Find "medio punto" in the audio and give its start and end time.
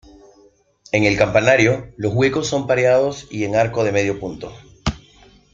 3.91-4.51